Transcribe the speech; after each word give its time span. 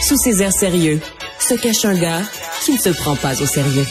Sous 0.00 0.16
ses 0.16 0.42
airs 0.42 0.52
sérieux, 0.52 1.00
se 1.40 1.54
cache 1.54 1.84
un 1.84 1.94
gars 1.94 2.22
qui 2.64 2.72
ne 2.72 2.78
se 2.78 2.90
prend 2.90 3.16
pas 3.16 3.40
au 3.42 3.46
sérieux. 3.46 3.86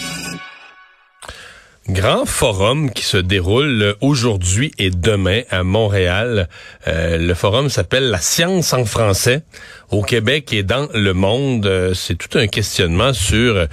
Grand 1.90 2.26
forum 2.26 2.92
qui 2.92 3.04
se 3.04 3.16
déroule 3.16 3.96
aujourd'hui 4.02 4.74
et 4.78 4.90
demain 4.90 5.44
à 5.50 5.64
Montréal. 5.64 6.50
Euh, 6.86 7.18
le 7.18 7.34
forum 7.34 7.70
s'appelle 7.70 8.10
La 8.10 8.20
science 8.20 8.74
en 8.74 8.84
français 8.84 9.44
au 9.90 10.02
Québec 10.02 10.52
et 10.52 10.64
dans 10.64 10.90
le 10.94 11.14
monde. 11.14 11.66
Euh, 11.66 11.94
c'est 11.94 12.16
tout 12.16 12.38
un 12.38 12.48
questionnement 12.48 13.14
sur, 13.14 13.56
euh, 13.56 13.68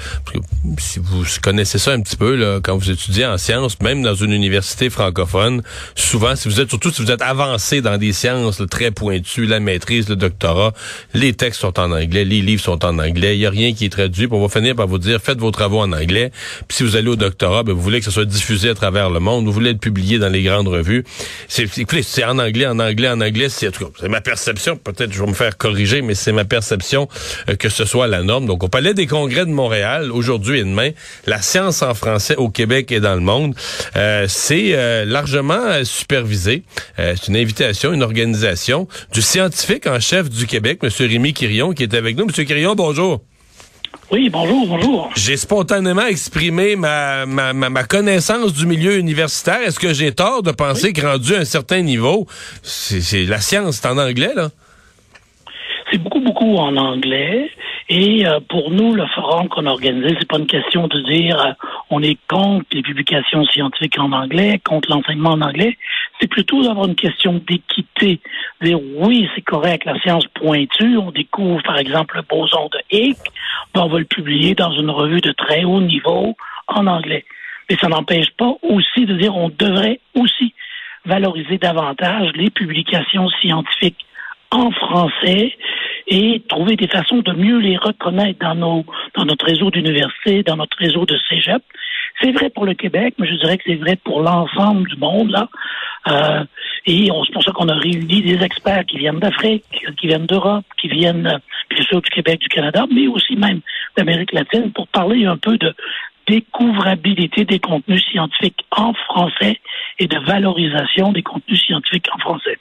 si 0.78 1.00
vous 1.00 1.24
connaissez 1.42 1.78
ça 1.78 1.90
un 1.90 2.00
petit 2.00 2.16
peu, 2.16 2.36
là, 2.36 2.60
quand 2.62 2.76
vous 2.76 2.88
étudiez 2.88 3.26
en 3.26 3.36
sciences, 3.36 3.80
même 3.80 4.02
dans 4.02 4.14
une 4.14 4.30
université 4.30 4.90
francophone, 4.90 5.62
souvent, 5.96 6.36
si 6.36 6.48
vous 6.48 6.60
êtes, 6.60 6.68
surtout 6.68 6.92
si 6.92 7.02
vous 7.02 7.10
êtes 7.10 7.22
avancé 7.22 7.80
dans 7.80 7.98
des 7.98 8.12
sciences 8.12 8.62
très 8.70 8.92
pointues, 8.92 9.46
la 9.46 9.58
maîtrise, 9.58 10.08
le 10.08 10.14
doctorat, 10.14 10.72
les 11.14 11.32
textes 11.32 11.62
sont 11.62 11.80
en 11.80 11.90
anglais, 11.90 12.24
les 12.24 12.42
livres 12.42 12.62
sont 12.62 12.84
en 12.84 12.96
anglais, 13.00 13.36
il 13.36 13.40
n'y 13.40 13.46
a 13.46 13.50
rien 13.50 13.72
qui 13.72 13.86
est 13.86 13.90
traduit. 13.90 14.28
on 14.30 14.40
va 14.40 14.48
finir 14.48 14.76
par 14.76 14.86
vous 14.86 14.98
dire, 14.98 15.20
faites 15.20 15.38
vos 15.38 15.50
travaux 15.50 15.80
en 15.80 15.90
anglais. 15.90 16.30
Puis 16.68 16.76
si 16.76 16.82
vous 16.84 16.94
allez 16.94 17.08
au 17.08 17.16
doctorat, 17.16 17.64
ben, 17.64 17.72
vous 17.72 17.82
voulez 17.82 18.03
que 18.04 18.10
ça 18.10 18.14
soit 18.14 18.26
diffusé 18.26 18.68
à 18.68 18.74
travers 18.74 19.08
le 19.08 19.18
monde, 19.18 19.46
vous 19.46 19.52
voulez 19.52 19.70
être 19.70 19.80
publié 19.80 20.18
dans 20.18 20.28
les 20.28 20.42
grandes 20.42 20.68
revues. 20.68 21.04
C'est, 21.48 21.66
c'est 22.02 22.24
en 22.24 22.38
anglais, 22.38 22.66
en 22.66 22.78
anglais, 22.78 23.08
en 23.08 23.20
anglais. 23.20 23.48
C'est, 23.48 23.70
c'est 23.98 24.08
ma 24.08 24.20
perception. 24.20 24.76
Peut-être 24.76 25.12
je 25.12 25.20
vais 25.20 25.28
me 25.28 25.34
faire 25.34 25.56
corriger, 25.56 26.02
mais 26.02 26.14
c'est 26.14 26.32
ma 26.32 26.44
perception 26.44 27.08
euh, 27.48 27.56
que 27.56 27.68
ce 27.68 27.84
soit 27.84 28.06
la 28.06 28.22
norme. 28.22 28.46
Donc, 28.46 28.62
au 28.62 28.68
Palais 28.68 28.92
des 28.92 29.06
Congrès 29.06 29.46
de 29.46 29.50
Montréal, 29.50 30.12
aujourd'hui 30.12 30.58
et 30.58 30.64
demain, 30.64 30.90
la 31.26 31.40
science 31.40 31.82
en 31.82 31.94
français 31.94 32.36
au 32.36 32.50
Québec 32.50 32.92
et 32.92 33.00
dans 33.00 33.14
le 33.14 33.20
monde, 33.20 33.54
euh, 33.96 34.26
c'est 34.28 34.74
euh, 34.74 35.04
largement 35.04 35.84
supervisé. 35.84 36.64
c'est 36.96 37.28
une 37.28 37.36
invitation, 37.36 37.92
une 37.92 38.02
organisation 38.02 38.86
du 39.12 39.22
scientifique 39.22 39.86
en 39.86 40.00
chef 40.00 40.28
du 40.28 40.46
Québec, 40.46 40.80
M. 40.82 40.90
Rémi 40.98 41.32
Quirion, 41.32 41.72
qui 41.72 41.82
est 41.84 41.94
avec 41.94 42.16
nous. 42.16 42.24
M. 42.24 42.44
Quirion, 42.44 42.74
bonjour. 42.74 43.22
Oui, 44.14 44.30
bonjour, 44.30 44.68
bonjour. 44.68 45.10
J'ai 45.16 45.36
spontanément 45.36 46.06
exprimé 46.06 46.76
ma, 46.76 47.26
ma, 47.26 47.52
ma, 47.52 47.82
connaissance 47.82 48.54
du 48.54 48.64
milieu 48.64 48.96
universitaire. 48.96 49.58
Est-ce 49.66 49.80
que 49.80 49.92
j'ai 49.92 50.12
tort 50.12 50.44
de 50.44 50.52
penser 50.52 50.92
que 50.92 51.04
rendu 51.04 51.34
à 51.34 51.38
un 51.38 51.44
certain 51.44 51.82
niveau, 51.82 52.28
c'est 52.62 53.24
la 53.24 53.38
science, 53.38 53.80
c'est 53.82 53.88
en 53.88 53.98
anglais, 53.98 54.30
là? 54.36 54.50
C'est 55.90 55.98
beaucoup, 55.98 56.20
beaucoup 56.20 56.54
en 56.58 56.76
anglais. 56.76 57.50
Et 57.88 58.24
euh, 58.24 58.38
pour 58.48 58.70
nous, 58.70 58.94
le 58.94 59.04
forum 59.16 59.48
qu'on 59.48 59.66
a 59.66 59.70
organisé, 59.70 60.14
c'est 60.16 60.28
pas 60.28 60.38
une 60.38 60.46
question 60.46 60.86
de 60.86 61.00
dire 61.00 61.36
euh, 61.40 61.52
on 61.90 62.00
est 62.00 62.16
contre 62.30 62.66
les 62.72 62.82
publications 62.82 63.44
scientifiques 63.46 63.98
en 63.98 64.12
anglais, 64.12 64.60
contre 64.64 64.90
l'enseignement 64.90 65.30
en 65.30 65.40
anglais. 65.40 65.76
C'est 66.20 66.28
plutôt 66.28 66.62
d'avoir 66.62 66.86
une 66.86 66.94
question 66.94 67.42
d'équité. 67.46 68.20
Dire 68.62 68.78
oui, 68.96 69.28
c'est 69.34 69.42
correct, 69.42 69.84
la 69.84 69.98
science 70.00 70.26
pointue, 70.28 70.96
on 70.96 71.10
découvre 71.10 71.62
par 71.62 71.78
exemple 71.78 72.16
le 72.16 72.22
boson 72.22 72.68
de 72.72 72.78
Higgs, 72.96 73.16
ben, 73.74 73.82
on 73.82 73.88
va 73.88 73.98
le 73.98 74.04
publier 74.04 74.54
dans 74.54 74.72
une 74.72 74.90
revue 74.90 75.20
de 75.20 75.32
très 75.32 75.64
haut 75.64 75.80
niveau 75.80 76.36
en 76.68 76.86
anglais. 76.86 77.24
Mais 77.68 77.76
ça 77.80 77.88
n'empêche 77.88 78.30
pas 78.36 78.54
aussi 78.62 79.06
de 79.06 79.14
dire 79.16 79.36
on 79.36 79.48
devrait 79.48 80.00
aussi 80.14 80.54
valoriser 81.04 81.58
davantage 81.58 82.30
les 82.34 82.50
publications 82.50 83.28
scientifiques 83.40 84.06
en 84.50 84.70
français 84.70 85.52
et 86.06 86.42
trouver 86.48 86.76
des 86.76 86.88
façons 86.88 87.18
de 87.18 87.32
mieux 87.32 87.58
les 87.58 87.76
reconnaître 87.76 88.38
dans 88.40 88.54
nos 88.54 88.84
dans 89.14 89.24
notre 89.24 89.46
réseau 89.46 89.70
d'universités, 89.70 90.42
dans 90.42 90.56
notre 90.56 90.76
réseau 90.78 91.06
de 91.06 91.18
cégep. 91.28 91.62
C'est 92.20 92.32
vrai 92.32 92.50
pour 92.50 92.66
le 92.66 92.74
Québec, 92.74 93.14
mais 93.18 93.26
je 93.26 93.34
dirais 93.34 93.56
que 93.56 93.64
c'est 93.66 93.76
vrai 93.76 93.96
pour 93.96 94.20
l'ensemble 94.20 94.88
du 94.88 94.96
monde 94.96 95.30
là. 95.30 95.48
Euh, 96.08 96.44
et 96.86 97.08
c'est 97.26 97.32
pour 97.32 97.42
ça 97.42 97.52
qu'on 97.52 97.68
a 97.68 97.74
réuni 97.74 98.20
des 98.20 98.42
experts 98.42 98.84
qui 98.86 98.98
viennent 98.98 99.18
d'Afrique, 99.18 99.64
qui 99.96 100.06
viennent 100.06 100.26
d'Europe, 100.26 100.64
qui 100.76 100.88
viennent 100.88 101.40
bien 101.70 101.82
sûr 101.82 102.02
du 102.02 102.10
Québec, 102.10 102.40
du 102.40 102.48
Canada, 102.48 102.84
mais 102.92 103.06
aussi 103.06 103.36
même 103.36 103.60
d'Amérique 103.96 104.32
latine 104.32 104.70
pour 104.72 104.86
parler 104.88 105.24
un 105.24 105.38
peu 105.38 105.56
de 105.56 105.74
découvrabilité 106.26 107.44
des 107.44 107.58
contenus 107.58 108.04
scientifiques 108.10 108.64
en 108.70 108.92
français 108.92 109.60
et 109.98 110.06
de 110.06 110.18
valorisation 110.18 111.12
des 111.12 111.22
contenus 111.22 111.62
scientifiques 111.62 112.08
en 112.14 112.18
français. 112.18 112.58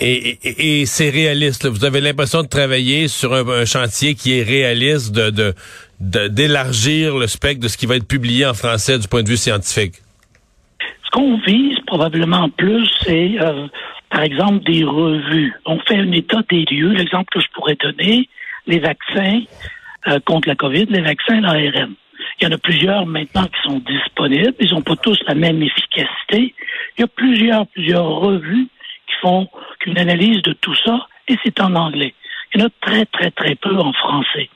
Et, 0.00 0.86
c'est 0.86 1.10
réaliste. 1.10 1.66
Vous 1.66 1.84
avez 1.84 2.00
l'impression 2.00 2.42
de 2.42 2.48
travailler 2.48 3.08
sur 3.08 3.34
un, 3.34 3.64
chantier 3.64 4.14
qui 4.14 4.38
est 4.38 4.42
réaliste, 4.42 5.12
de 5.12 5.54
d'élargir 6.00 7.16
le 7.16 7.26
spectre 7.26 7.60
de 7.60 7.68
ce 7.68 7.76
qui 7.76 7.86
va 7.86 7.96
être 7.96 8.06
publié 8.06 8.46
en 8.46 8.54
français 8.54 8.98
du 8.98 9.08
point 9.08 9.22
de 9.22 9.28
vue 9.28 9.36
scientifique? 9.36 9.94
Ce 11.04 11.10
qu'on 11.10 11.38
vise 11.38 11.78
probablement 11.86 12.48
plus, 12.50 12.88
c'est 13.02 13.36
euh, 13.40 13.66
par 14.10 14.22
exemple 14.22 14.64
des 14.64 14.84
revues. 14.84 15.52
On 15.66 15.78
fait 15.80 15.96
un 15.96 16.12
état 16.12 16.42
des 16.48 16.64
lieux. 16.70 16.92
L'exemple 16.92 17.28
que 17.32 17.40
je 17.40 17.48
pourrais 17.54 17.76
donner, 17.76 18.28
les 18.66 18.78
vaccins 18.78 19.40
euh, 20.06 20.20
contre 20.24 20.48
la 20.48 20.54
COVID, 20.54 20.86
les 20.90 21.00
vaccins 21.00 21.40
l'ARN. 21.40 21.94
Il 22.40 22.44
y 22.44 22.46
en 22.46 22.52
a 22.52 22.58
plusieurs 22.58 23.06
maintenant 23.06 23.46
qui 23.46 23.68
sont 23.68 23.80
disponibles. 23.80 24.54
Ils 24.60 24.70
n'ont 24.70 24.82
pas 24.82 24.96
tous 24.96 25.18
la 25.26 25.34
même 25.34 25.60
efficacité. 25.62 26.54
Il 26.96 27.00
y 27.00 27.02
a 27.02 27.08
plusieurs, 27.08 27.66
plusieurs 27.68 28.06
revues 28.06 28.68
font 29.20 29.48
qu'une 29.80 29.98
analyse 29.98 30.42
de 30.42 30.52
tout 30.52 30.74
ça, 30.74 31.06
et 31.28 31.36
c'est 31.44 31.60
en 31.60 31.74
anglais. 31.74 32.14
Il 32.54 32.60
y 32.60 32.64
en 32.64 32.66
a 32.66 32.70
très, 32.80 33.04
très, 33.06 33.30
très 33.30 33.54
peu 33.54 33.76
en 33.78 33.92
français. 33.92 34.48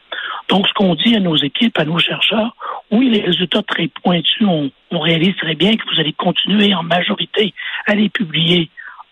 Donc, 0.48 0.66
ce 0.66 0.72
qu'on 0.74 0.94
dit 0.94 1.14
à 1.14 1.20
nos 1.20 1.36
équipes, 1.36 1.78
à 1.78 1.84
nos 1.84 1.98
chercheurs, 1.98 2.54
oui, 2.90 3.10
les 3.10 3.22
résultats 3.22 3.62
très 3.62 3.88
pointus, 3.88 4.46
on, 4.46 4.70
on 4.90 5.00
réalise 5.00 5.36
très 5.36 5.54
bien 5.54 5.76
que 5.76 5.82
vous 5.92 6.00
allez 6.00 6.12
continuer 6.12 6.74
en 6.74 6.82
majorité 6.82 7.54
à 7.86 7.94
les 7.94 8.08
publier 8.08 8.68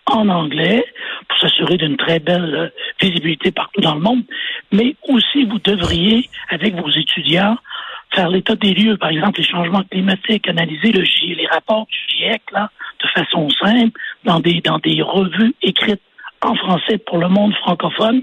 en 0.07 0.29
anglais 0.29 0.85
pour 1.29 1.39
s'assurer 1.39 1.77
d'une 1.77 1.97
très 1.97 2.19
belle 2.19 2.55
euh, 2.55 2.69
visibilité 3.01 3.53
partout 3.53 3.81
dans 3.81 3.95
le 3.95 4.01
monde, 4.01 4.25
mais 4.73 4.97
aussi 5.09 5.45
vous 5.45 5.59
devriez, 5.61 6.29
avec 6.49 6.75
vos 6.75 6.91
étudiants, 6.91 7.57
faire 8.15 8.29
l'état 8.29 8.57
des 8.57 8.75
lieux, 8.75 8.97
par 8.97 9.11
exemple 9.11 9.41
les 9.41 9.47
changements 9.47 9.83
climatiques, 9.91 10.49
analyser 10.49 10.93
le 10.93 11.05
les 11.35 11.47
rapports 11.47 11.87
du 11.87 12.17
GIEC 12.17 12.43
là, 12.53 12.71
de 13.03 13.09
façon 13.09 13.49
simple, 13.51 13.99
dans 14.25 14.41
des, 14.41 14.61
dans 14.61 14.79
des 14.79 15.03
revues 15.03 15.55
écrites 15.63 16.03
en 16.43 16.55
français 16.55 16.99
pour 16.99 17.19
le 17.19 17.29
monde 17.29 17.55
francophone 17.57 18.23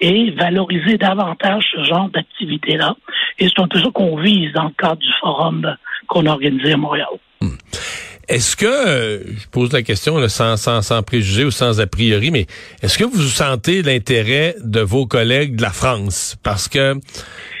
et 0.00 0.30
valoriser 0.32 0.98
davantage 0.98 1.64
ce 1.74 1.84
genre 1.84 2.08
d'activité-là. 2.10 2.96
Et 3.38 3.46
c'est 3.46 3.60
un 3.60 3.68
peu 3.68 3.78
ça 3.78 3.88
qu'on 3.92 4.16
vise 4.16 4.52
dans 4.52 4.64
le 4.64 4.74
cadre 4.76 4.96
du 4.96 5.12
forum 5.20 5.76
qu'on 6.08 6.26
a 6.26 6.30
organisé 6.30 6.72
à 6.72 6.76
Montréal. 6.76 7.06
Hmm. 7.40 7.56
Est-ce 8.28 8.56
que, 8.56 8.66
euh, 8.66 9.18
je 9.26 9.46
pose 9.50 9.72
la 9.72 9.82
question 9.82 10.28
sans, 10.28 10.56
sans, 10.56 11.02
préjugés 11.02 11.44
ou 11.44 11.50
sans 11.50 11.80
a 11.80 11.86
priori, 11.86 12.30
mais 12.30 12.46
est-ce 12.82 12.96
que 12.98 13.04
vous 13.04 13.22
sentez 13.22 13.82
l'intérêt 13.82 14.56
de 14.62 14.80
vos 14.80 15.06
collègues 15.06 15.56
de 15.56 15.62
la 15.62 15.70
France? 15.70 16.36
Parce 16.42 16.68
que 16.68 16.94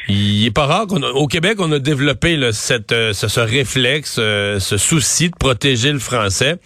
il 0.08 0.46
est 0.46 0.50
pas 0.50 0.66
rare 0.66 0.86
qu'au 0.86 1.26
Québec, 1.26 1.56
on 1.58 1.70
a 1.72 1.78
développé 1.78 2.50
cette, 2.52 2.92
euh, 2.92 3.12
ce, 3.12 3.40
réflexe, 3.40 4.16
euh, 4.18 4.58
ce 4.58 4.76
souci 4.76 5.30
de 5.30 5.36
protéger 5.36 5.92
le 5.92 6.00
français. 6.00 6.56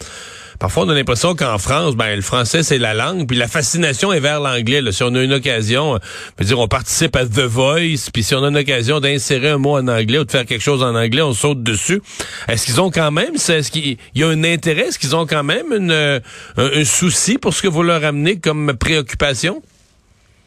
Parfois, 0.59 0.85
on 0.85 0.89
a 0.89 0.95
l'impression 0.95 1.35
qu'en 1.35 1.59
France, 1.59 1.97
ben, 1.97 2.15
le 2.17 2.23
français, 2.23 2.63
c'est 2.63 2.79
la 2.79 2.95
langue, 2.95 3.27
puis 3.27 3.37
la 3.37 3.49
fascination 3.49 4.13
est 4.13 4.21
vers 4.21 4.41
l'anglais. 4.41 4.81
Si 4.91 5.03
on 5.03 5.15
a 5.15 5.23
une 5.23 5.33
occasion, 5.33 5.95
euh, 5.95 6.45
dire, 6.45 6.59
on 6.59 6.69
participe 6.69 7.15
à 7.17 7.27
The 7.27 7.41
Voice, 7.41 8.11
puis 8.13 8.23
si 8.23 8.35
on 8.35 8.43
a 8.43 8.49
une 8.49 8.57
occasion 8.57 9.01
d'insérer 9.01 9.51
un 9.51 9.59
mot 9.59 9.77
en 9.77 9.87
anglais 9.89 10.19
ou 10.19 10.25
de 10.25 10.31
faire 10.31 10.47
quelque 10.47 10.63
chose 10.63 10.83
en 10.83 10.95
anglais, 10.95 11.23
on 11.23 11.33
saute 11.33 11.63
dessus. 11.63 12.01
Est-ce 12.49 12.67
qu'ils 12.67 12.81
ont 12.81 12.91
quand 12.91 13.11
même, 13.11 13.35
est-ce 13.35 13.71
qu'il 13.71 13.99
y 14.15 14.23
a 14.23 14.29
un 14.29 14.45
intérêt, 14.45 14.89
est-ce 14.89 14.99
qu'ils 14.99 15.15
ont 15.15 15.27
quand 15.27 15.45
même 15.45 15.73
une, 15.73 15.93
un, 15.93 16.21
un 16.57 16.85
souci 16.85 17.39
pour 17.39 17.53
ce 17.53 17.63
que 17.63 17.69
vous 17.69 17.83
leur 17.83 18.05
amenez 18.05 18.39
comme 18.41 18.75
préoccupation? 18.79 19.63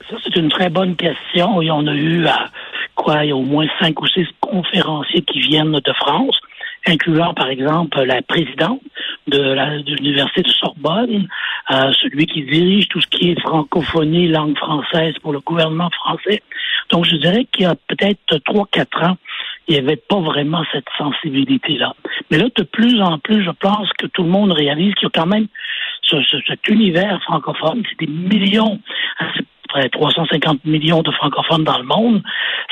Ça, 0.09 0.15
c'est 0.23 0.35
une 0.35 0.49
très 0.49 0.69
bonne 0.69 0.95
question 0.95 1.61
et 1.61 1.69
on 1.69 1.85
a 1.85 1.93
eu 1.93 2.25
à 2.25 2.49
quoi, 2.95 3.23
il 3.23 3.29
y 3.29 3.31
a 3.31 3.35
au 3.35 3.43
moins 3.43 3.67
cinq 3.79 4.01
ou 4.01 4.07
six 4.07 4.25
conférenciers 4.41 5.21
qui 5.21 5.39
viennent 5.39 5.71
de 5.71 5.93
France, 5.93 6.37
incluant 6.87 7.33
par 7.33 7.49
exemple 7.49 8.01
la 8.01 8.21
présidente 8.23 8.81
de 9.29 9.95
l'université 9.95 10.41
de, 10.41 10.49
Sorbonne, 10.49 11.27
euh, 11.71 11.91
celui 12.01 12.25
qui 12.25 12.43
dirige 12.43 12.87
tout 12.87 13.01
ce 13.01 13.07
qui 13.07 13.31
est 13.31 13.39
francophonie, 13.39 14.27
langue 14.27 14.57
française 14.57 15.13
pour 15.21 15.33
le 15.33 15.39
gouvernement 15.39 15.89
français. 15.91 16.41
Donc 16.89 17.05
je 17.05 17.15
dirais 17.17 17.45
qu'il 17.51 17.63
y 17.63 17.65
a 17.65 17.75
peut-être 17.75 18.37
trois, 18.45 18.67
quatre 18.71 19.03
ans, 19.03 19.17
il 19.67 19.73
n'y 19.73 19.79
avait 19.79 19.97
pas 19.97 20.19
vraiment 20.19 20.63
cette 20.71 20.87
sensibilité-là. 20.97 21.93
Mais 22.31 22.37
là, 22.37 22.45
de 22.55 22.63
plus 22.63 23.01
en 23.01 23.19
plus, 23.19 23.43
je 23.43 23.51
pense 23.51 23.87
que 23.99 24.07
tout 24.07 24.23
le 24.23 24.29
monde 24.29 24.51
réalise 24.51 24.95
qu'il 24.95 25.05
y 25.05 25.07
a 25.07 25.21
quand 25.21 25.27
même 25.27 25.47
ce, 26.01 26.17
cet 26.47 26.67
univers 26.67 27.21
francophone, 27.23 27.83
c'est 27.87 28.05
des 28.05 28.11
millions, 28.11 28.79
près 29.69 29.87
350 29.89 30.65
millions 30.65 31.01
de 31.03 31.11
francophones 31.11 31.63
dans 31.63 31.77
le 31.77 31.85
monde, 31.85 32.23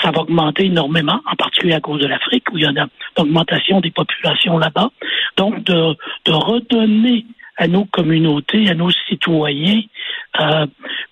ça 0.01 0.11
va 0.11 0.21
augmenter 0.21 0.65
énormément, 0.65 1.21
en 1.31 1.35
particulier 1.35 1.73
à 1.73 1.79
cause 1.79 2.01
de 2.01 2.07
l'Afrique, 2.07 2.51
où 2.51 2.57
il 2.57 2.63
y 2.63 2.65
a 2.65 2.71
une 2.71 2.87
augmentation 3.17 3.79
des 3.79 3.91
populations 3.91 4.57
là-bas. 4.57 4.89
Donc, 5.37 5.63
de, 5.63 5.95
de 6.25 6.31
redonner 6.31 7.25
à 7.57 7.67
nos 7.67 7.85
communautés, 7.85 8.69
à 8.69 8.75
nos 8.75 8.91
citoyens, 8.91 9.81
euh, 10.39 10.65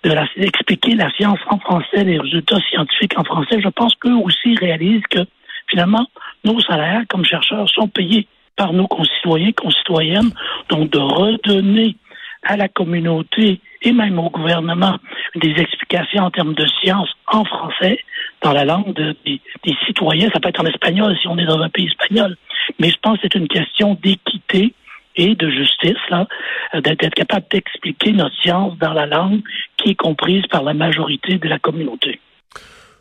d'expliquer 0.04 0.94
la 0.94 1.10
science 1.10 1.40
en 1.48 1.58
français, 1.58 2.04
les 2.04 2.18
résultats 2.18 2.60
scientifiques 2.70 3.18
en 3.18 3.24
français, 3.24 3.60
je 3.62 3.68
pense 3.68 3.94
qu'eux 3.96 4.14
aussi 4.14 4.54
réalisent 4.54 5.06
que 5.10 5.20
finalement, 5.68 6.06
nos 6.44 6.60
salaires 6.60 7.02
comme 7.08 7.24
chercheurs 7.24 7.68
sont 7.68 7.88
payés 7.88 8.28
par 8.56 8.72
nos 8.72 8.86
concitoyens, 8.86 9.52
concitoyennes. 9.52 10.30
Donc, 10.68 10.90
de 10.90 10.98
redonner 10.98 11.96
à 12.42 12.56
la 12.56 12.68
communauté 12.68 13.60
et 13.82 13.92
même 13.92 14.18
au 14.18 14.30
gouvernement 14.30 14.98
des 15.34 15.50
explications 15.50 16.22
en 16.22 16.30
termes 16.30 16.54
de 16.54 16.66
science 16.80 17.10
en 17.26 17.44
français, 17.44 17.98
dans 18.46 18.52
la 18.52 18.64
langue 18.64 18.94
des, 18.94 19.40
citoyens. 19.86 20.30
Ça 20.32 20.38
peut 20.38 20.48
être 20.48 20.60
en 20.60 20.66
espagnol 20.66 21.16
si 21.20 21.26
on 21.26 21.36
est 21.36 21.46
dans 21.46 21.60
un 21.60 21.68
pays 21.68 21.88
espagnol. 21.88 22.36
Mais 22.78 22.90
je 22.90 22.96
pense 23.02 23.16
que 23.16 23.22
c'est 23.24 23.38
une 23.38 23.48
question 23.48 23.98
d'équité 24.00 24.72
et 25.16 25.34
de 25.34 25.50
justice, 25.50 25.98
là, 26.10 26.28
euh, 26.74 26.80
d'être 26.80 27.14
capable 27.14 27.46
d'expliquer 27.50 28.12
notre 28.12 28.36
science 28.36 28.78
dans 28.78 28.92
la 28.92 29.06
langue 29.06 29.40
qui 29.78 29.90
est 29.90 29.94
comprise 29.96 30.46
par 30.46 30.62
la 30.62 30.74
majorité 30.74 31.38
de 31.38 31.48
la 31.48 31.58
communauté. 31.58 32.20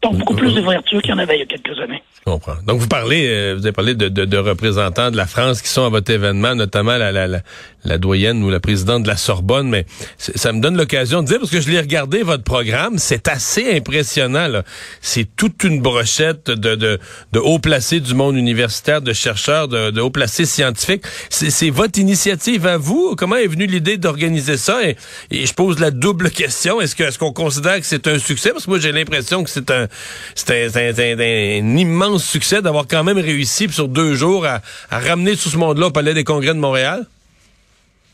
Donc, 0.01 0.17
beaucoup 0.17 0.35
plus 0.35 0.53
d'ouverture 0.53 1.01
qu'il 1.01 1.11
y 1.11 1.13
en 1.13 1.17
avait 1.17 1.37
il 1.37 1.39
y 1.39 1.43
a 1.43 1.45
quelques 1.45 1.79
années. 1.79 2.03
Je 2.19 2.31
comprends. 2.31 2.55
Donc, 2.65 2.79
vous 2.79 2.87
parlez, 2.87 3.27
euh, 3.27 3.55
vous 3.57 3.65
avez 3.65 3.71
parlé 3.71 3.95
de, 3.95 4.07
de, 4.07 4.25
de, 4.25 4.37
représentants 4.37 5.11
de 5.11 5.17
la 5.17 5.25
France 5.25 5.61
qui 5.61 5.69
sont 5.69 5.85
à 5.85 5.89
votre 5.89 6.11
événement, 6.11 6.55
notamment 6.55 6.97
la, 6.97 7.11
la, 7.11 7.27
la, 7.27 7.39
la 7.85 7.97
doyenne 7.97 8.43
ou 8.43 8.49
la 8.49 8.59
présidente 8.59 9.03
de 9.03 9.07
la 9.07 9.17
Sorbonne, 9.17 9.69
mais 9.69 9.85
ça 10.17 10.51
me 10.53 10.59
donne 10.59 10.77
l'occasion 10.77 11.21
de 11.21 11.27
dire, 11.27 11.39
parce 11.39 11.51
que 11.51 11.61
je 11.61 11.69
l'ai 11.69 11.79
regardé, 11.79 12.23
votre 12.23 12.43
programme, 12.43 12.97
c'est 12.97 13.27
assez 13.27 13.75
impressionnant. 13.75 14.61
C'est 15.01 15.35
toute 15.35 15.63
une 15.63 15.81
brochette 15.81 16.49
de, 16.49 16.75
de, 16.75 16.99
de 17.31 17.39
haut 17.39 17.59
placés 17.59 17.99
du 17.99 18.13
monde 18.13 18.35
universitaire, 18.35 19.01
de 19.01 19.13
chercheurs, 19.13 19.67
de, 19.67 19.91
de 19.91 20.01
haut 20.01 20.09
placés 20.09 20.45
scientifiques. 20.45 21.03
C'est 21.29 21.69
votre 21.69 21.99
initiative 21.99 22.67
à 22.67 22.77
vous? 22.77 23.15
Comment 23.15 23.35
est 23.37 23.47
venue 23.47 23.65
l'idée 23.67 23.97
d'organiser 23.97 24.57
ça? 24.57 24.81
Et, 24.83 24.95
je 25.31 25.53
pose 25.53 25.79
la 25.79 25.91
double 25.91 26.31
question. 26.31 26.81
Est-ce 26.81 27.17
qu'on 27.17 27.33
considère 27.33 27.79
que 27.79 27.85
c'est 27.85 28.07
un 28.07 28.19
succès? 28.19 28.51
Parce 28.51 28.65
que 28.65 28.69
moi, 28.71 28.79
j'ai 28.79 28.91
l'impression 28.91 29.43
que 29.43 29.49
c'est 29.49 29.69
un, 29.71 29.87
c'est 30.35 30.75
un, 30.75 31.77
immense 31.77 32.23
succès 32.23 32.61
d'avoir 32.61 32.87
quand 32.87 33.03
même 33.03 33.17
réussi 33.17 33.69
sur 33.69 33.87
deux 33.87 34.15
jours 34.15 34.45
à, 34.45 34.61
ramener 34.89 35.31
tout 35.31 35.49
ce 35.49 35.57
monde-là 35.57 35.87
au 35.87 35.91
Palais 35.91 36.13
des 36.13 36.23
Congrès 36.23 36.53
de 36.53 36.59
Montréal. 36.59 37.05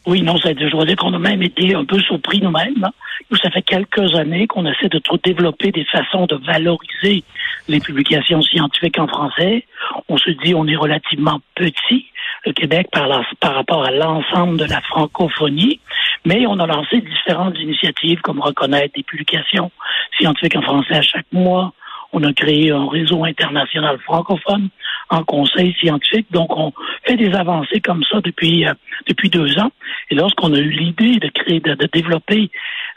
Oui, 0.08 0.24
non, 0.24 0.36
je 0.38 0.72
dois 0.72 0.86
dire 0.86 0.96
qu'on 0.96 1.14
a 1.14 1.20
même 1.20 1.44
été 1.44 1.76
un 1.76 1.86
peu 1.86 2.00
surpris 2.00 2.42
nous-mêmes. 2.42 2.90
Nous, 3.30 3.38
ça 3.38 3.52
fait 3.52 3.62
quelques 3.62 4.16
années 4.16 4.48
qu'on 4.48 4.66
essaie 4.66 4.90
de 4.90 5.00
développer 5.24 5.72
des 5.72 5.86
façons 5.86 6.26
de 6.26 6.36
valoriser 6.44 7.24
les 7.68 7.80
publications 7.80 8.42
scientifiques 8.42 8.98
en 8.98 9.08
français. 9.08 9.66
On 10.10 10.18
se 10.18 10.32
dit 10.44 10.56
on 10.56 10.68
est 10.68 10.76
relativement 10.76 11.40
petit, 11.56 12.08
le 12.46 12.54
Québec, 12.54 12.88
par, 12.92 13.08
par 13.40 13.54
rapport 13.54 13.86
à 13.86 13.92
l'ensemble 13.92 14.58
de 14.58 14.66
la 14.66 14.82
francophonie, 14.82 15.80
mais 16.26 16.46
on 16.48 16.60
a 16.60 16.66
lancé 16.66 17.02
différentes 17.02 17.58
initiatives 17.60 18.22
comme 18.22 18.40
reconnaître 18.40 18.94
des 18.96 19.04
publications 19.04 19.72
scientifiques 20.22 20.56
en 20.56 20.62
français 20.62 20.96
à 20.96 21.02
chaque 21.02 21.32
mois, 21.32 21.74
on 22.14 22.24
a 22.24 22.34
créé 22.34 22.72
un 22.72 22.88
réseau 22.88 23.24
international 23.24 23.98
francophone 24.00 24.70
en 25.10 25.24
conseil 25.24 25.74
scientifique. 25.80 26.28
Donc, 26.32 26.56
on 26.58 26.74
fait 27.06 27.16
des 27.16 27.34
avancées 27.34 27.82
comme 27.82 28.04
ça 28.04 28.22
depuis 28.22 28.66
euh, 28.66 28.74
depuis 29.08 29.30
deux 29.30 29.58
ans. 29.60 29.72
Et 30.10 30.16
lorsqu'on 30.16 30.54
a 30.54 30.60
eu 30.60 30.70
l'idée 30.70 31.20
de 31.20 31.28
créer, 31.30 31.60
de, 31.60 31.76
développer, 31.92 32.50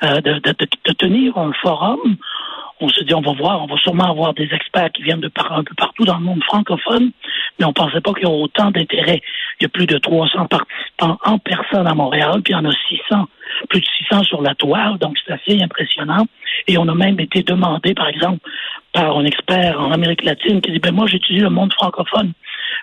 euh, 0.03 0.21
de, 0.21 0.35
de, 0.35 0.55
de, 0.87 0.93
tenir 0.93 1.37
un 1.39 1.53
forum, 1.63 2.17
on 2.81 2.89
se 2.89 3.03
dit 3.05 3.15
on 3.15 3.21
va 3.21 3.33
voir, 3.33 3.63
on 3.63 3.67
va 3.67 3.77
sûrement 3.79 4.11
avoir 4.11 4.35
des 4.35 4.49
experts 4.53 4.91
qui 4.93 5.03
viennent 5.03 5.21
de 5.21 5.29
par, 5.29 5.53
un 5.53 5.65
peu 5.65 5.75
partout 5.75 6.05
dans 6.05 6.19
le 6.19 6.25
monde 6.25 6.43
francophone, 6.45 7.13
mais 7.59 7.65
on 7.65 7.73
pensait 7.73 8.01
pas 8.01 8.13
qu'il 8.13 8.25
y 8.25 8.27
aurait 8.27 8.43
autant 8.43 8.71
d'intérêt. 8.71 9.23
Il 9.61 9.65
y 9.65 9.67
a 9.67 9.69
plus 9.69 9.87
de 9.87 9.99
300 9.99 10.47
participants 10.47 11.19
en 11.25 11.39
personne 11.39 11.87
à 11.87 11.95
Montréal, 11.95 12.41
puis 12.43 12.53
il 12.53 12.57
y 12.57 12.59
en 12.59 12.65
a 12.65 12.73
600, 12.89 13.29
plus 13.69 13.81
de 13.81 13.87
600 14.09 14.25
sur 14.25 14.43
la 14.43 14.55
toile, 14.55 14.99
donc 14.99 15.17
c'est 15.25 15.33
assez 15.33 15.63
impressionnant. 15.63 16.27
Et 16.67 16.79
on 16.79 16.89
a 16.89 16.95
même 16.95 17.21
été 17.21 17.43
demandé, 17.43 17.95
par 17.95 18.09
exemple, 18.09 18.39
par 18.93 19.17
un 19.19 19.25
expert 19.25 19.81
en 19.81 19.91
Amérique 19.91 20.25
latine 20.25 20.61
qui 20.61 20.71
dit, 20.71 20.79
ben 20.79 20.93
moi 20.93 21.07
j'étudie 21.07 21.41
le 21.41 21.51
monde 21.51 21.73
francophone 21.73 22.33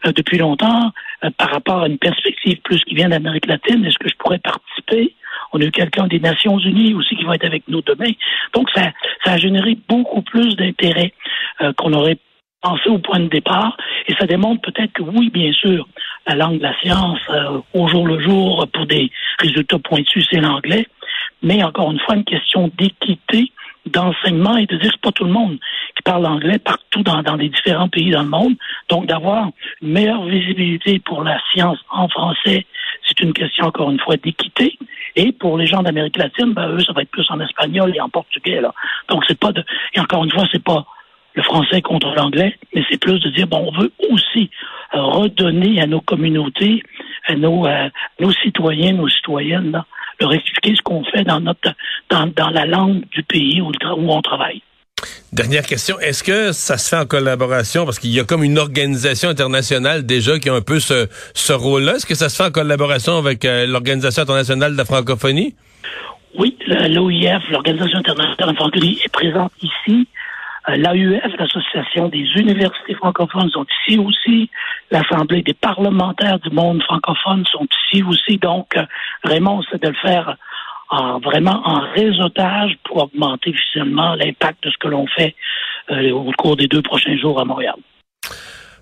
euh, 0.05 0.11
depuis 0.11 0.37
longtemps 0.37 0.91
euh, 1.23 1.29
par 1.37 1.49
rapport 1.51 1.83
à 1.83 1.87
une 1.87 1.97
perspective 1.97 2.59
plus 2.63 2.83
qui 2.83 2.95
vient 2.95 3.09
d'Amérique 3.09 3.47
latine, 3.47 3.85
est-ce 3.85 3.97
que 3.97 4.09
je 4.09 4.15
pourrais 4.17 4.39
participer? 4.39 5.15
On 5.53 5.61
a 5.61 5.63
eu 5.63 5.71
quelqu'un 5.71 6.07
des 6.07 6.19
Nations 6.19 6.59
Unies 6.59 6.93
aussi 6.93 7.15
qui 7.15 7.23
va 7.23 7.35
être 7.35 7.45
avec 7.45 7.63
nous 7.67 7.81
demain. 7.81 8.11
Donc 8.53 8.69
ça, 8.75 8.91
ça 9.23 9.33
a 9.33 9.37
généré 9.37 9.77
beaucoup 9.87 10.21
plus 10.21 10.55
d'intérêt 10.55 11.13
euh, 11.61 11.73
qu'on 11.73 11.93
aurait 11.93 12.17
pensé 12.61 12.89
au 12.89 12.99
point 12.99 13.19
de 13.19 13.27
départ. 13.27 13.75
Et 14.07 14.13
ça 14.13 14.25
démontre 14.25 14.61
peut-être 14.61 14.93
que 14.93 15.03
oui, 15.03 15.29
bien 15.29 15.51
sûr, 15.51 15.87
la 16.27 16.35
langue 16.35 16.57
de 16.57 16.63
la 16.63 16.77
science 16.79 17.19
au 17.73 17.87
jour 17.87 18.07
le 18.07 18.19
jour 18.19 18.67
pour 18.73 18.85
des 18.85 19.11
résultats 19.39 19.79
pointus, 19.79 20.27
c'est 20.29 20.39
l'anglais. 20.39 20.87
Mais 21.43 21.63
encore 21.63 21.91
une 21.91 21.99
fois, 21.99 22.15
une 22.15 22.23
question 22.23 22.71
d'équité 22.77 23.51
d'enseignement 23.87 24.57
et 24.57 24.67
de 24.67 24.75
dire 24.75 24.91
que 24.91 24.95
c'est 24.95 25.01
pas 25.01 25.11
tout 25.11 25.23
le 25.23 25.31
monde 25.31 25.57
qui 25.95 26.03
parle 26.03 26.25
anglais 26.25 26.59
partout 26.59 27.01
dans, 27.01 27.23
dans 27.23 27.35
les 27.35 27.49
différents 27.49 27.89
pays 27.89 28.11
dans 28.11 28.21
le 28.21 28.29
monde. 28.29 28.55
Donc 28.89 29.07
d'avoir 29.07 29.49
une 29.81 29.89
meilleure 29.89 30.23
visibilité 30.25 30.99
pour 30.99 31.23
la 31.23 31.39
science 31.51 31.79
en 31.89 32.07
français, 32.07 32.65
c'est 33.07 33.19
une 33.21 33.33
question 33.33 33.65
encore 33.65 33.89
une 33.89 33.99
fois 33.99 34.17
d'équité. 34.17 34.77
Et 35.15 35.31
pour 35.31 35.57
les 35.57 35.65
gens 35.65 35.81
d'Amérique 35.81 36.17
latine, 36.17 36.53
ben, 36.53 36.69
eux, 36.69 36.79
ça 36.79 36.93
va 36.93 37.01
être 37.01 37.09
plus 37.09 37.29
en 37.29 37.39
espagnol 37.39 37.91
et 37.95 37.99
en 37.99 38.09
portugais. 38.09 38.61
Là. 38.61 38.73
Donc 39.09 39.23
c'est 39.27 39.39
pas 39.39 39.51
de. 39.51 39.63
Et 39.93 39.99
encore 39.99 40.23
une 40.23 40.31
fois, 40.31 40.45
c'est 40.51 40.63
pas 40.63 40.85
le 41.33 41.43
français 41.43 41.81
contre 41.81 42.13
l'anglais, 42.15 42.55
mais 42.73 42.83
c'est 42.89 42.99
plus 42.99 43.19
de 43.19 43.29
dire 43.29 43.47
bon, 43.47 43.71
on 43.71 43.81
veut 43.81 43.91
aussi 44.09 44.49
euh, 44.93 45.01
redonner 45.01 45.81
à 45.81 45.87
nos 45.87 46.01
communautés, 46.01 46.83
à 47.27 47.35
nos, 47.35 47.65
euh, 47.65 47.89
nos 48.19 48.31
citoyens, 48.31 48.93
nos 48.93 49.09
citoyennes, 49.09 49.71
là, 49.71 49.85
leur 50.19 50.33
expliquer 50.33 50.75
ce 50.75 50.81
qu'on 50.81 51.03
fait 51.05 51.23
dans 51.23 51.39
notre 51.39 51.73
dans, 52.09 52.27
dans 52.27 52.49
la 52.49 52.65
langue 52.65 53.03
du 53.11 53.23
pays 53.23 53.61
où, 53.61 53.67
où 53.69 54.11
on 54.11 54.21
travaille. 54.21 54.61
Dernière 55.33 55.65
question, 55.65 55.99
est-ce 55.99 56.23
que 56.23 56.51
ça 56.51 56.77
se 56.77 56.89
fait 56.89 57.01
en 57.01 57.05
collaboration? 57.05 57.85
Parce 57.85 57.99
qu'il 57.99 58.11
y 58.11 58.19
a 58.19 58.23
comme 58.23 58.43
une 58.43 58.59
organisation 58.59 59.29
internationale 59.29 60.05
déjà 60.05 60.37
qui 60.39 60.49
a 60.49 60.53
un 60.53 60.61
peu 60.61 60.79
ce, 60.79 61.07
ce 61.33 61.53
rôle-là 61.53 61.95
Est-ce 61.95 62.05
que 62.05 62.15
ça 62.15 62.29
se 62.29 62.35
fait 62.35 62.49
en 62.49 62.51
collaboration 62.51 63.17
avec 63.17 63.45
euh, 63.45 63.65
l'Organisation 63.65 64.23
internationale 64.23 64.73
de 64.73 64.77
la 64.77 64.85
francophonie? 64.85 65.55
Oui, 66.37 66.57
l'OIF, 66.67 67.43
l'Organisation 67.49 67.99
internationale 67.99 68.35
de 68.37 68.45
la 68.45 68.53
francophonie 68.53 68.99
est 69.03 69.11
présente 69.11 69.51
ici. 69.61 70.07
Euh, 70.69 70.75
L'AUF, 70.75 71.33
l'Association 71.37 72.09
des 72.09 72.25
universités 72.35 72.93
francophones, 72.95 73.49
sont 73.49 73.65
ici 73.87 73.97
aussi. 73.97 74.49
L'Assemblée 74.91 75.41
des 75.41 75.53
parlementaires 75.53 76.39
du 76.39 76.49
monde 76.51 76.83
francophone 76.83 77.45
sont 77.51 77.67
ici 77.85 78.03
aussi. 78.03 78.37
Donc, 78.37 78.75
euh, 78.75 78.85
vraiment, 79.23 79.61
c'est 79.71 79.81
de 79.81 79.89
le 79.89 79.95
faire 79.95 80.37
en, 80.89 81.19
vraiment 81.19 81.61
en 81.65 81.79
réseautage 81.93 82.77
pour 82.83 83.03
augmenter 83.03 83.53
finalement 83.71 84.15
l'impact 84.15 84.63
de 84.63 84.71
ce 84.71 84.77
que 84.77 84.87
l'on 84.87 85.07
fait 85.07 85.35
euh, 85.89 86.11
au 86.11 86.31
cours 86.37 86.57
des 86.57 86.67
deux 86.67 86.81
prochains 86.81 87.17
jours 87.17 87.39
à 87.39 87.45
Montréal. 87.45 87.75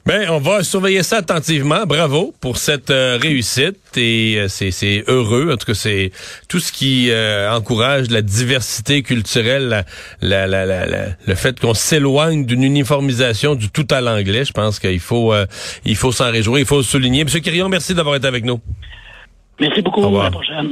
Ben, 0.09 0.27
on 0.31 0.39
va 0.39 0.63
surveiller 0.63 1.03
ça 1.03 1.17
attentivement. 1.17 1.85
Bravo 1.85 2.33
pour 2.41 2.57
cette 2.57 2.89
euh, 2.89 3.19
réussite 3.21 3.95
et 3.95 4.39
euh, 4.39 4.47
c'est 4.47 5.03
heureux. 5.05 5.51
En 5.53 5.55
tout 5.55 5.67
cas, 5.67 5.75
c'est 5.75 6.11
tout 6.47 6.57
ce 6.57 6.71
qui 6.71 7.11
euh, 7.11 7.55
encourage 7.55 8.09
la 8.09 8.23
diversité 8.23 9.03
culturelle, 9.03 9.85
la, 10.23 10.47
la, 10.47 10.65
la, 10.65 10.87
le 11.27 11.35
fait 11.35 11.59
qu'on 11.59 11.75
s'éloigne 11.75 12.47
d'une 12.47 12.63
uniformisation 12.63 13.53
du 13.53 13.69
tout 13.69 13.85
à 13.91 14.01
l'anglais. 14.01 14.45
Je 14.45 14.51
pense 14.51 14.79
qu'il 14.79 14.99
faut 14.99 15.31
il 15.85 15.95
faut 15.95 16.11
s'en 16.11 16.31
réjouir, 16.31 16.57
il 16.57 16.65
faut 16.65 16.77
le 16.77 16.83
souligner. 16.83 17.23
Monsieur 17.23 17.41
Quirion, 17.41 17.69
merci 17.69 17.93
d'avoir 17.93 18.15
été 18.15 18.25
avec 18.25 18.43
nous. 18.43 18.59
Merci 19.59 19.83
beaucoup. 19.83 20.03
À 20.17 20.23
la 20.23 20.31
prochaine. 20.31 20.71